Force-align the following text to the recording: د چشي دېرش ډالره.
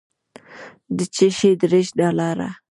د 0.95 0.97
چشي 1.15 1.51
دېرش 1.61 1.87
ډالره. 1.99 2.49